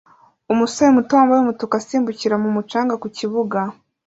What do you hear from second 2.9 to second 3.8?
ku kibuga